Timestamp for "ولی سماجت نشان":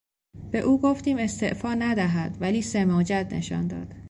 2.39-3.67